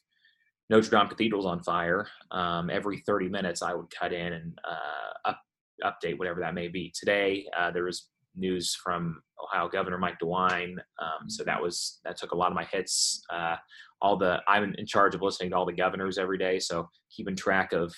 [0.71, 5.31] Notre Dame Cathedral's on fire, um, every 30 minutes I would cut in and uh,
[5.31, 5.41] up,
[5.85, 6.93] update whatever that may be.
[6.95, 12.17] Today uh, there was news from Ohio Governor Mike DeWine, um, so that was that
[12.17, 13.23] took a lot of my hits.
[13.33, 13.57] Uh,
[14.01, 17.37] all the I'm in charge of listening to all the governors every day, so keeping
[17.37, 17.95] track of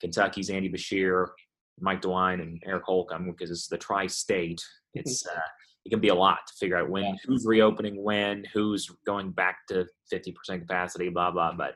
[0.00, 1.28] Kentucky's Andy Beshear,
[1.80, 4.62] Mike DeWine, and Eric Holcomb because it's the tri-state.
[4.94, 5.40] It's uh,
[5.84, 9.58] it can be a lot to figure out when who's reopening when, who's going back
[9.68, 11.52] to 50% capacity, blah blah.
[11.56, 11.74] But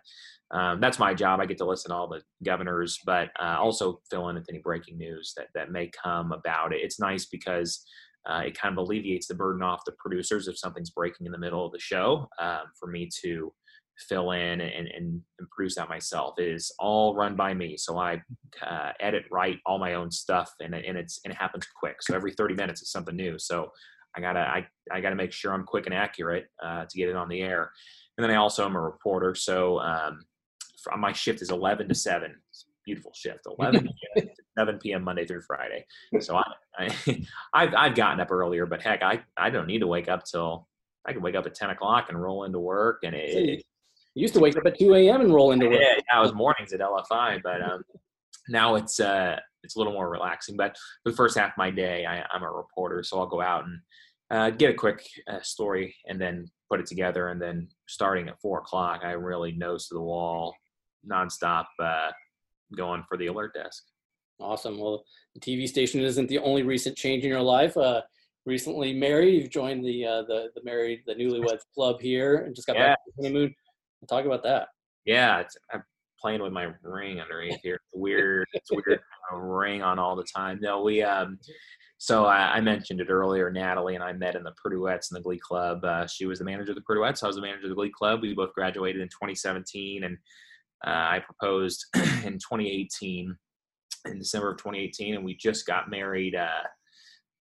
[0.55, 1.41] um, that's my job.
[1.41, 4.59] I get to listen to all the governors, but uh, also fill in with any
[4.59, 6.81] breaking news that that may come about it.
[6.83, 7.85] It's nice because.
[8.27, 11.37] Uh, it kind of alleviates the burden off the producers if something's breaking in the
[11.37, 13.53] middle of the show um, for me to
[13.99, 16.39] fill in and, and, and, produce that myself.
[16.39, 17.77] It is all run by me.
[17.77, 18.23] So I
[18.67, 21.97] uh, edit, write all my own stuff and, and it's, and it happens quick.
[22.01, 23.39] So every 30 minutes is something new.
[23.39, 23.71] So
[24.17, 27.17] I gotta I, I gotta make sure I'm quick and accurate uh, to get it
[27.17, 27.71] on the air.
[28.17, 30.21] And then I also am a reporter, so um,
[30.97, 32.35] my shift is 11 to 7.
[32.85, 34.27] beautiful shift, 11 p.m.
[34.27, 35.05] to 7 p.m.
[35.05, 35.85] Monday through Friday.
[36.21, 36.45] So I,
[36.79, 40.25] I I've I've gotten up earlier, but heck, I I don't need to wake up
[40.25, 40.69] till
[41.07, 43.01] I can wake up at 10 o'clock and roll into work.
[43.05, 43.65] And it,
[44.15, 45.21] you used to wake up at 2 a.m.
[45.21, 45.81] and roll into work.
[45.81, 47.83] Yeah, I was mornings at LFI, but um,
[48.49, 50.57] now it's uh, it's a little more relaxing.
[50.57, 53.41] But for the first half of my day, I, am a reporter, so I'll go
[53.41, 53.81] out and
[54.31, 57.29] uh, get a quick uh, story and then put it together.
[57.29, 60.55] And then starting at four o'clock, I really nose to the wall,
[61.11, 62.11] nonstop, uh,
[62.77, 63.85] going for the alert desk.
[64.41, 64.79] Awesome.
[64.79, 67.77] Well, the TV station isn't the only recent change in your life.
[67.77, 68.03] Uh,
[68.47, 72.67] recently married, you've joined the uh, the the married the newlyweds club here, and just
[72.67, 72.89] got yeah.
[72.89, 73.55] back from the honeymoon.
[74.09, 74.69] Talk about that.
[75.07, 75.83] Yeah, I'm
[76.21, 77.77] playing with my ring underneath here.
[77.77, 78.47] It's weird.
[78.53, 79.01] It's weird.
[79.33, 80.59] ring on all the time.
[80.61, 81.39] No, we um
[81.99, 83.51] so I, I, mentioned it earlier.
[83.51, 85.83] Natalie and I met in the Purduettes in the Glee Club.
[85.85, 87.23] Uh, she was the manager of the Purduettes.
[87.23, 88.21] I was the manager of the Glee Club.
[88.21, 90.19] We both graduated in 2017, and
[90.87, 93.37] uh, I proposed in 2018,
[94.07, 96.63] in December of 2018, and we just got married uh,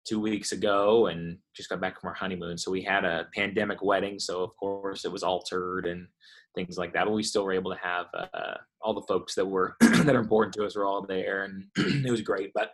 [0.06, 2.58] two weeks ago, and just got back from our honeymoon.
[2.58, 6.08] So we had a pandemic wedding, so of course it was altered and
[6.56, 7.06] things like that.
[7.06, 10.20] But we still were able to have uh, all the folks that were that are
[10.20, 11.66] important to us were all there, and
[12.06, 12.52] it was great.
[12.54, 12.72] But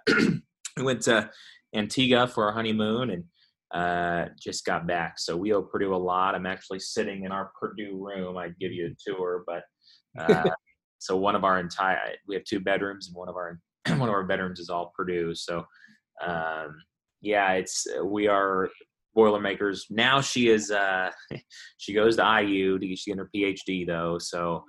[0.77, 1.29] we went to
[1.73, 3.23] Antigua for our honeymoon and
[3.73, 5.19] uh, just got back.
[5.19, 6.35] So we owe Purdue a lot.
[6.35, 8.37] I'm actually sitting in our Purdue room.
[8.37, 9.63] I'd give you a tour, but
[10.19, 10.49] uh,
[10.99, 13.59] so one of our entire we have two bedrooms and one of our
[13.97, 15.35] one of our bedrooms is all Purdue.
[15.35, 15.65] So
[16.25, 16.75] um,
[17.21, 18.69] yeah, it's we are
[19.13, 19.85] Boilermakers.
[19.89, 21.11] Now she is uh,
[21.77, 24.17] she goes to IU to get she get her PhD though.
[24.19, 24.63] So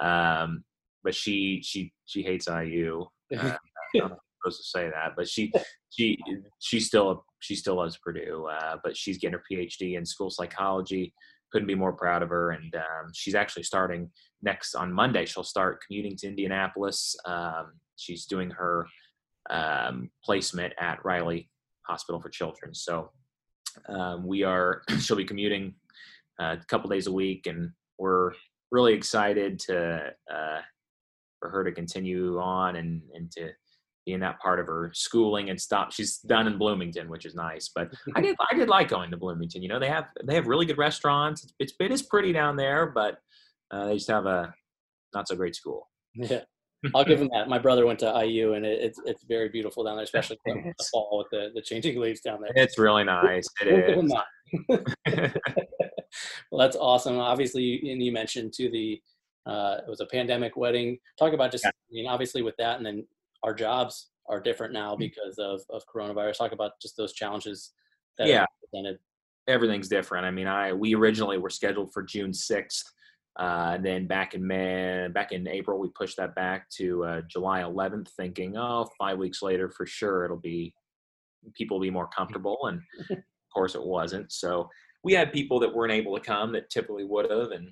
[0.00, 0.64] um,
[1.04, 3.06] but she she she hates IU.
[4.02, 4.10] Uh,
[4.46, 5.52] supposed to say that, but she
[5.90, 6.18] she
[6.58, 8.46] she still she still loves Purdue.
[8.50, 11.12] Uh, but she's getting her PhD in school psychology.
[11.52, 14.10] Couldn't be more proud of her, and um, she's actually starting
[14.42, 15.26] next on Monday.
[15.26, 17.16] She'll start commuting to Indianapolis.
[17.24, 18.86] Um, she's doing her
[19.50, 21.48] um, placement at Riley
[21.86, 22.74] Hospital for Children.
[22.74, 23.10] So
[23.88, 25.74] um, we are she'll be commuting
[26.40, 28.32] uh, a couple days a week, and we're
[28.72, 30.60] really excited to uh,
[31.38, 33.50] for her to continue on and and to
[34.06, 35.92] being that part of her schooling and stop.
[35.92, 37.70] She's done in Bloomington, which is nice.
[37.74, 39.62] But I did I did like going to Bloomington.
[39.62, 41.52] You know, they have they have really good restaurants.
[41.58, 43.18] It's it is pretty down there, but
[43.70, 44.54] uh, they just have a
[45.14, 45.90] not so great school.
[46.14, 46.42] Yeah.
[46.94, 47.48] I'll give them that.
[47.48, 50.72] My brother went to IU, and it, it's it's very beautiful down there, especially in
[50.78, 52.52] the fall with the, the changing leaves down there.
[52.54, 53.48] It's really nice.
[53.60, 54.14] It is.
[56.50, 57.18] well, that's awesome.
[57.18, 59.00] Obviously, and you mentioned to the
[59.46, 60.98] uh, it was a pandemic wedding.
[61.18, 61.70] Talk about just, yeah.
[61.70, 63.06] I mean, obviously with that, and then
[63.46, 64.98] our jobs are different now mm.
[64.98, 66.36] because of, of coronavirus.
[66.36, 67.72] Talk about just those challenges
[68.18, 68.44] that yeah.
[68.60, 68.98] presented.
[69.48, 70.26] Everything's different.
[70.26, 72.92] I mean, I we originally were scheduled for June sixth.
[73.38, 77.20] Uh, and then back in May, back in April, we pushed that back to uh,
[77.28, 80.72] July 11th, thinking, oh, five weeks later, for sure, it'll be
[81.54, 82.58] people will be more comfortable.
[82.62, 82.80] And
[83.10, 83.18] of
[83.52, 84.32] course, it wasn't.
[84.32, 84.70] So
[85.04, 87.68] we had people that weren't able to come that typically would have, and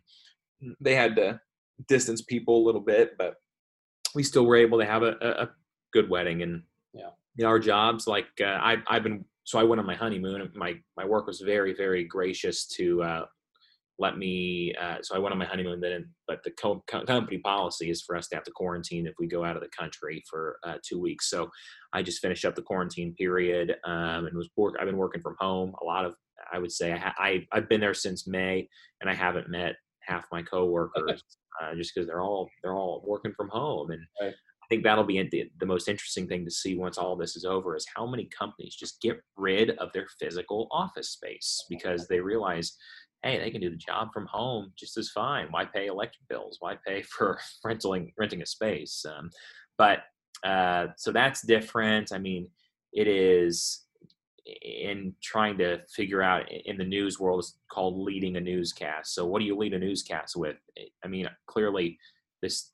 [0.81, 1.41] they had to
[1.89, 3.37] distance people a little bit, but
[4.15, 5.49] we still were able to have a, a
[5.95, 6.43] good wedding.
[6.43, 9.87] And yeah, you know, our jobs, like uh, I, I've been, so I went on
[9.87, 10.51] my honeymoon.
[10.55, 13.25] My my work was very very gracious to uh,
[13.99, 14.75] let me.
[14.81, 18.17] Uh, so I went on my honeymoon then, but the co- company policy is for
[18.17, 21.01] us to have to quarantine if we go out of the country for uh, two
[21.01, 21.31] weeks.
[21.31, 21.51] So
[21.93, 24.75] I just finished up the quarantine period um, and was work.
[24.81, 25.75] I've been working from home.
[25.81, 26.15] A lot of
[26.53, 28.69] I would say I, ha- I I've been there since May,
[29.01, 31.23] and I haven't met half my coworkers
[31.63, 34.03] uh, just because they're all they're all working from home and.
[34.21, 34.35] Right.
[34.65, 37.45] I think that'll be the, the most interesting thing to see once all this is
[37.45, 42.21] over is how many companies just get rid of their physical office space because they
[42.21, 42.77] realize
[43.25, 45.47] hey, they can do the job from home just as fine.
[45.51, 46.59] Why pay electric bills?
[46.61, 49.05] Why pay for renting renting a space?
[49.05, 49.31] Um,
[49.79, 50.01] but
[50.45, 52.13] uh, so that's different.
[52.13, 52.49] I mean,
[52.93, 53.85] it is
[54.63, 59.15] in trying to figure out in the news world is called leading a newscast.
[59.15, 60.57] So what do you lead a newscast with?
[61.03, 61.99] I mean, clearly
[62.43, 62.73] this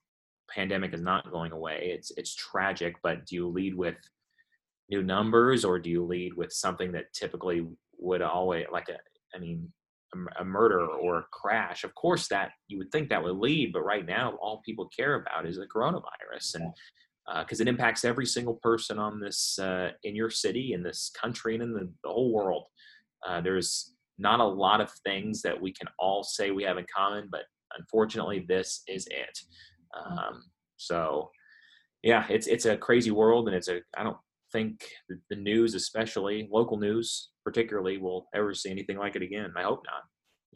[0.54, 1.90] pandemic is not going away.
[1.94, 3.96] It's it's tragic, but do you lead with
[4.90, 7.66] new numbers or do you lead with something that typically
[7.98, 8.98] would always like a
[9.34, 9.72] I mean
[10.38, 13.82] a, murder or a crash, of course that you would think that would lead, but
[13.82, 16.72] right now all people care about is the coronavirus, and
[17.38, 21.10] because uh, it impacts every single person on this uh, in your city, in this
[21.20, 22.64] country, and in the, the whole world.
[23.26, 26.86] Uh, there's not a lot of things that we can all say we have in
[26.94, 27.42] common, but
[27.78, 29.38] unfortunately, this is it.
[29.98, 30.44] Um,
[30.76, 31.30] so,
[32.02, 34.16] yeah, it's it's a crazy world, and it's a I don't
[34.52, 39.52] think the news, especially local news, particularly, will ever see anything like it again.
[39.56, 40.02] I hope not.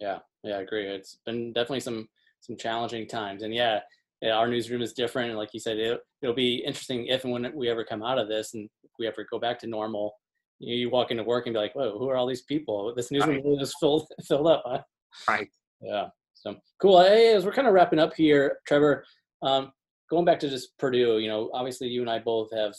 [0.00, 0.86] Yeah, yeah, I agree.
[0.86, 2.08] It's been definitely some
[2.40, 3.80] some challenging times, and yeah,
[4.20, 5.30] yeah our newsroom is different.
[5.30, 8.18] And like you said, it, it'll be interesting if and when we ever come out
[8.18, 10.14] of this, and if we ever go back to normal.
[10.60, 12.94] You, you walk into work and be like, "Whoa, who are all these people?
[12.94, 13.60] This newsroom right.
[13.62, 14.80] is filled filled up." Huh?
[15.28, 15.48] Right.
[15.80, 16.08] Yeah.
[16.34, 17.00] So cool.
[17.00, 19.04] Hey, as we're kind of wrapping up here, Trevor,
[19.44, 19.72] um,
[20.10, 22.74] going back to just Purdue, you know, obviously you and I both have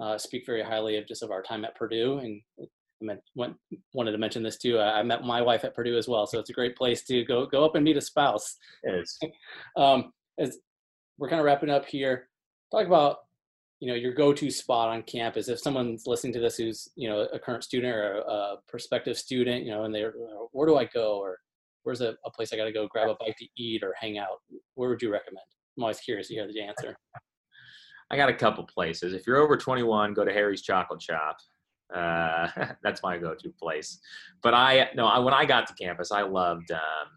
[0.00, 2.18] uh, speak very highly of just of our time at Purdue.
[2.18, 2.64] And I
[3.00, 3.56] meant, went,
[3.92, 4.78] wanted to mention this too.
[4.78, 7.24] I, I, met my wife at Purdue as well, so it's a great place to
[7.24, 8.56] go go up and meet a spouse.
[8.84, 9.18] Yes.
[9.76, 10.58] um, as
[11.18, 12.28] we're kind of wrapping up here,
[12.70, 13.18] talk about
[13.80, 15.48] you know your go-to spot on campus.
[15.48, 19.64] If someone's listening to this who's you know a current student or a, prospective student,
[19.64, 20.14] you know, and they're
[20.52, 21.38] where do I go or
[21.82, 24.18] where's a, a place I got to go grab a bite to eat or hang
[24.18, 24.40] out?
[24.74, 25.46] Where would you recommend?
[25.76, 26.96] I'm always curious to hear the answer.
[28.10, 29.12] I got a couple places.
[29.12, 31.36] If you're over 21, go to Harry's Chocolate Shop.
[31.94, 32.48] Uh,
[32.82, 33.98] that's my go-to place.
[34.42, 37.08] But I no, I, when I got to campus, I loved um,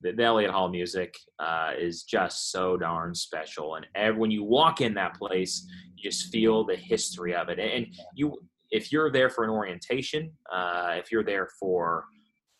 [0.00, 1.14] the, the Elliott Hall Music.
[1.38, 6.10] Uh, is just so darn special, and every, when you walk in that place, you
[6.10, 7.58] just feel the history of it.
[7.58, 8.38] And you,
[8.70, 12.04] if you're there for an orientation, uh, if you're there for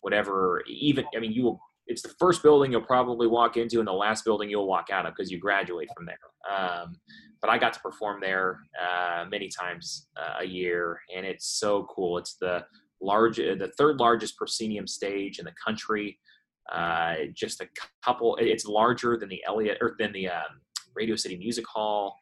[0.01, 3.87] whatever, even I mean, you will it's the first building you'll probably walk into and
[3.87, 6.17] the last building you'll walk out of because you graduate from there.
[6.49, 6.97] Um,
[7.41, 11.87] but I got to perform there uh, many times uh, a year, and it's so
[11.89, 12.17] cool.
[12.17, 12.65] It's the
[13.01, 16.19] large, uh, the third largest proscenium stage in the country.
[16.71, 17.67] Uh, just a
[18.03, 18.35] couple.
[18.41, 20.61] It's larger than the Elliott or than the um,
[20.95, 22.17] Radio City Music Hall.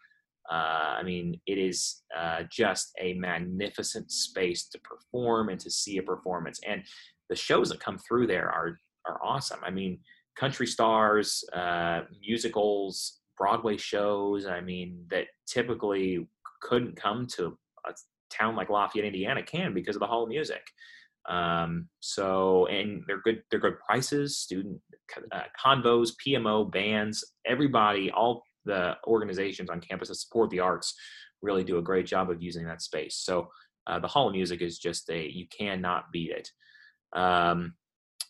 [0.51, 5.97] Uh, I mean, it is uh, just a magnificent space to perform and to see
[5.97, 6.59] a performance.
[6.67, 6.83] And
[7.29, 9.59] the shows that come through there are are awesome.
[9.63, 9.99] I mean,
[10.35, 14.45] country stars, uh, musicals, Broadway shows.
[14.45, 16.27] I mean, that typically
[16.61, 17.91] couldn't come to a
[18.29, 20.61] town like Lafayette, Indiana, can because of the Hall of Music.
[21.27, 23.43] Um, so, and they're good.
[23.49, 24.37] They're good prices.
[24.37, 24.79] Student
[25.31, 30.93] uh, convos, PMO bands, everybody, all the organizations on campus that support the arts
[31.41, 33.17] really do a great job of using that space.
[33.17, 33.49] So,
[33.87, 36.49] uh, the Hall of Music is just a you cannot beat it.
[37.17, 37.73] Um,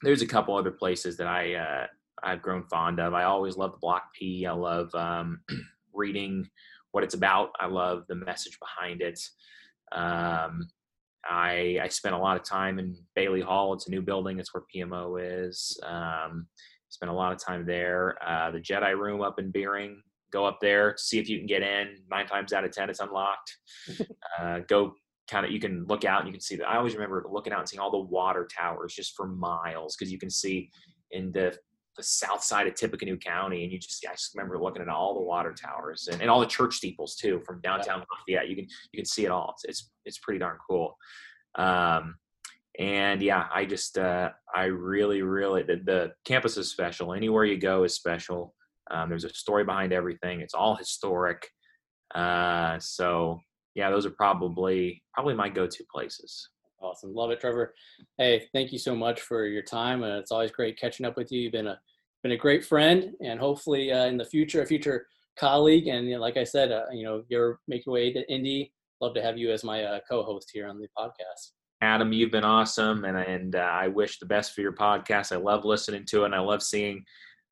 [0.01, 1.87] there's a couple other places that I uh,
[2.23, 3.13] I've grown fond of.
[3.13, 4.45] I always love the Block P.
[4.45, 5.39] I love um,
[5.93, 6.47] reading
[6.91, 7.51] what it's about.
[7.59, 9.19] I love the message behind it.
[9.91, 10.67] Um,
[11.27, 13.73] I I spent a lot of time in Bailey Hall.
[13.73, 14.39] It's a new building.
[14.39, 15.79] It's where PMO is.
[15.83, 16.47] Um,
[16.89, 18.15] spent a lot of time there.
[18.25, 20.01] Uh, the Jedi Room up in Beering.
[20.31, 21.97] Go up there, see if you can get in.
[22.09, 23.57] Nine times out of ten, it's unlocked.
[24.37, 24.93] Uh, go
[25.29, 26.67] kind of you can look out and you can see that.
[26.67, 30.11] I always remember looking out and seeing all the water towers just for miles because
[30.11, 30.69] you can see
[31.11, 31.57] in the
[31.97, 35.13] the south side of Tippecanoe County, and you just I just remember looking at all
[35.13, 38.05] the water towers and, and all the church steeples too from downtown yeah.
[38.37, 38.49] Lafayette.
[38.49, 39.53] You can you can see it all.
[39.55, 40.97] It's it's, it's pretty darn cool.
[41.55, 42.15] Um,
[42.77, 47.13] and yeah, I just uh, I really really the, the, campus is special.
[47.13, 48.53] Anywhere you go is special.
[48.91, 50.41] Um, there's a story behind everything.
[50.41, 51.49] It's all historic.
[52.13, 53.39] Uh, so
[53.75, 56.49] yeah, those are probably probably my go-to places.
[56.81, 57.73] Awesome, love it, Trevor.
[58.17, 61.31] Hey, thank you so much for your time, and it's always great catching up with
[61.31, 61.41] you.
[61.41, 61.79] You've been a
[62.23, 65.05] been a great friend, and hopefully uh, in the future, a future
[65.37, 65.87] colleague.
[65.87, 68.71] And you know, like I said, uh, you know, you're make your way to Indy.
[69.01, 71.51] Love to have you as my uh, co-host here on the podcast.
[71.81, 75.31] Adam, you've been awesome, and and uh, I wish the best for your podcast.
[75.31, 77.03] I love listening to it, and I love seeing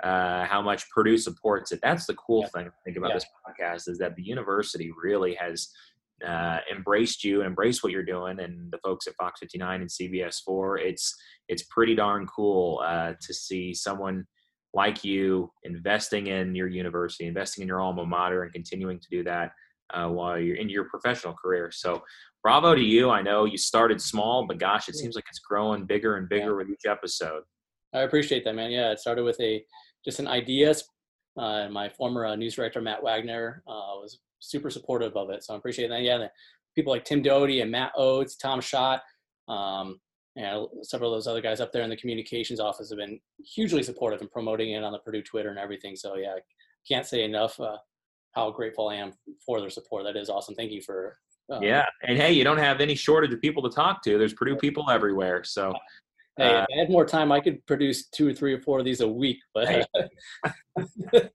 [0.02, 1.80] uh, how much Purdue supports it.
[1.82, 2.48] That's the cool yeah.
[2.48, 3.16] thing I think about yeah.
[3.16, 5.70] this podcast is that the university really has
[6.26, 9.90] uh, embraced you, and embraced what you're doing, and the folks at Fox 59 and
[9.90, 10.80] CBS 4.
[10.80, 11.16] It's
[11.48, 14.26] it's pretty darn cool uh, to see someone
[14.74, 19.24] like you investing in your university, investing in your alma mater, and continuing to do
[19.24, 19.52] that
[19.94, 21.72] uh, while you're in your professional career.
[21.72, 22.02] So,
[22.42, 23.10] bravo to you.
[23.10, 26.52] I know you started small, but gosh, it seems like it's growing bigger and bigger
[26.52, 26.58] yeah.
[26.58, 27.44] with each episode.
[27.94, 28.72] I appreciate that, man.
[28.72, 29.64] Yeah, it started with a
[30.04, 30.74] just an idea.
[31.38, 35.54] Uh, my former uh, news director Matt Wagner uh, was super supportive of it, so
[35.54, 36.02] I appreciate that.
[36.02, 36.28] Yeah,
[36.76, 39.02] people like Tim Doty and Matt Oates, Tom Schott,
[39.48, 40.00] um,
[40.36, 43.20] and several of those other guys up there in the communications office have been
[43.56, 45.96] hugely supportive in promoting it on the Purdue Twitter and everything.
[45.96, 46.40] So yeah, I
[46.88, 47.78] can't say enough uh,
[48.32, 49.14] how grateful I am
[49.46, 50.04] for their support.
[50.06, 50.56] That is awesome.
[50.56, 51.18] Thank you for.
[51.52, 54.18] Um, yeah, and hey, you don't have any shortage of people to talk to.
[54.18, 55.44] There's Purdue people everywhere.
[55.44, 55.74] So.
[56.38, 58.80] Hey, uh, if I had more time, I could produce two or three or four
[58.80, 59.84] of these a week, but hey.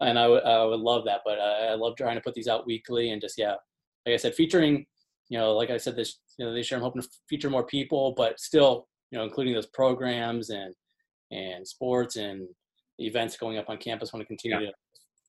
[0.00, 1.22] and I would I would love that.
[1.24, 3.56] But uh, I love trying to put these out weekly and just yeah,
[4.06, 4.86] like I said, featuring
[5.28, 7.66] you know, like I said, this you know this year I'm hoping to feature more
[7.66, 10.74] people, but still you know including those programs and
[11.30, 12.46] and sports and
[12.98, 14.10] events going up on campus.
[14.12, 14.70] I want to continue yeah.
[14.70, 14.74] to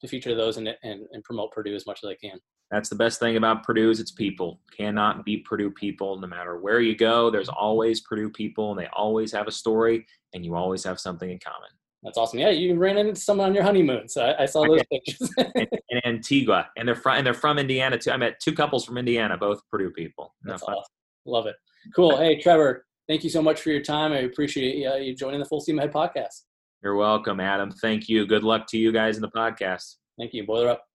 [0.02, 2.38] to feature those and, and, and promote Purdue as much as I can.
[2.72, 4.60] That's the best thing about Purdue is its people.
[4.76, 6.20] Cannot beat Purdue people.
[6.20, 10.06] No matter where you go, there's always Purdue people, and they always have a story,
[10.34, 11.70] and you always have something in common.
[12.04, 12.40] That's awesome.
[12.40, 15.28] Yeah, you ran into someone on your honeymoon, so I, I saw those pictures.
[15.56, 18.12] in, in, Antigua, and they're from and they're from Indiana too.
[18.12, 20.36] I met two couples from Indiana, both Purdue people.
[20.44, 20.84] That's awesome.
[21.26, 21.56] Love it.
[21.96, 22.18] Cool.
[22.18, 24.12] Hey, Trevor, thank you so much for your time.
[24.12, 26.42] I appreciate uh, you joining the Full Steam Ahead podcast.
[26.84, 27.72] You're welcome, Adam.
[27.72, 28.28] Thank you.
[28.28, 29.96] Good luck to you guys in the podcast.
[30.20, 30.46] Thank you.
[30.46, 30.86] Boiler up.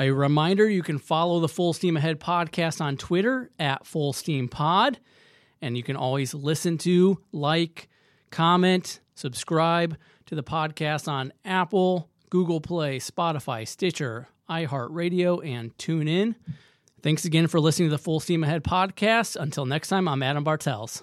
[0.00, 4.48] A reminder you can follow the Full Steam Ahead podcast on Twitter at Full Steam
[4.48, 5.00] Pod.
[5.60, 7.88] And you can always listen to, like,
[8.30, 9.96] comment, subscribe
[10.26, 16.36] to the podcast on Apple, Google Play, Spotify, Stitcher, iHeartRadio, and TuneIn.
[17.02, 19.34] Thanks again for listening to the Full Steam Ahead podcast.
[19.34, 21.02] Until next time, I'm Adam Bartels.